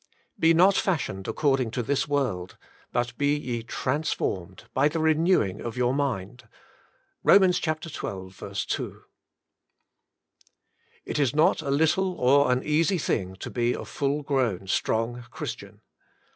Be 0.39 0.51
not 0.51 0.73
fashioned 0.75 1.27
according 1.27 1.69
to 1.77 1.83
this 1.83 2.07
world; 2.07 2.57
but 2.91 3.15
be 3.19 3.35
ye 3.37 3.61
transformed 3.61 4.63
by 4.73 4.87
the 4.87 4.97
renewing 4.97 5.61
of 5.61 5.77
your 5.77 5.93
mind."— 5.93 6.47
BoM. 7.23 7.51
xii. 7.51 7.75
2. 8.65 9.03
It 11.05 11.19
is 11.19 11.35
not 11.35 11.61
a 11.61 11.69
little 11.69 12.13
or 12.13 12.51
an 12.51 12.63
easy 12.63 12.97
thing 12.97 13.35
to 13.35 13.51
be 13.51 13.73
a 13.73 13.85
full 13.85 14.23
grown, 14.23 14.65
strong 14.65 15.23
Christian. 15.29 15.81